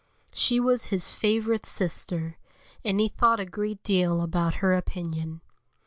She 0.33 0.59
was 0.59 0.85
his 0.85 1.13
favourite 1.13 1.63
sister, 1.63 2.39
and 2.83 2.99
he 2.99 3.07
thought 3.07 3.39
a 3.39 3.45
great 3.45 3.83
deal 3.83 4.21
about 4.21 4.55
her 4.55 4.73
opinion. 4.73 5.41